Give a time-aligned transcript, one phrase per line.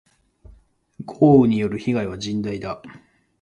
[1.05, 2.81] 豪雨による被害は甚大だ。